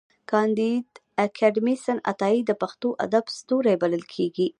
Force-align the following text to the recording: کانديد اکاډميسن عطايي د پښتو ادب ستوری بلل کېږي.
کانديد 0.29 0.87
اکاډميسن 1.25 1.97
عطايي 2.11 2.39
د 2.45 2.51
پښتو 2.61 2.87
ادب 3.05 3.25
ستوری 3.37 3.75
بلل 3.81 4.03
کېږي. 4.13 4.47